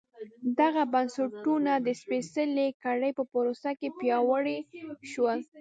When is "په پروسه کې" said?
3.17-3.87